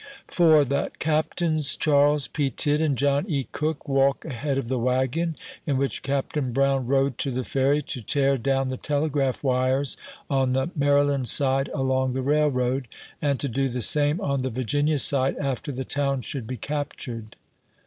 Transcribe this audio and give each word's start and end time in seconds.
1. 0.35 0.67
That 0.69 0.97
Captains 0.97 1.75
Charles 1.75 2.27
P. 2.27 2.49
Tidd 2.49 2.81
and 2.81 2.97
John 2.97 3.23
E. 3.29 3.45
Cook 3.51 3.87
walk 3.87 4.25
ahead 4.25 4.57
of 4.57 4.67
the 4.67 4.79
wagon 4.79 5.35
in 5.67 5.77
which 5.77 6.01
Captain 6.01 6.51
Brown 6.51 6.87
rode 6.87 7.19
to 7.19 7.29
the 7.29 7.43
3 7.43 7.43
30 7.43 7.43
A 7.43 7.43
VOICE 7.43 7.53
FROM 7.53 7.53
HARPBR'3 7.53 7.53
FERRY. 7.53 7.81
Ferry, 7.81 7.81
to 7.83 8.01
tear 8.01 8.37
down 8.39 8.69
the 8.69 8.77
telegraph 8.77 9.43
wires 9.43 9.97
on 10.27 10.53
the 10.53 10.69
Maryland 10.75 11.29
side 11.29 11.69
a.long 11.75 12.13
the 12.13 12.23
railroad; 12.23 12.87
and 13.21 13.39
to 13.41 13.47
do 13.47 13.69
the 13.69 13.83
same 13.83 14.19
on 14.19 14.41
the 14.41 14.49
Virginia 14.49 14.97
side, 14.97 15.37
after 15.37 15.71
the 15.71 15.85
town 15.85 16.21
should 16.21 16.47
be 16.47 16.57
captured. 16.57 17.35